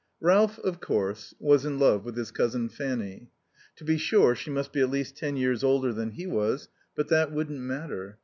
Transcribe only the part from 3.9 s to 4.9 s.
sure, she must be at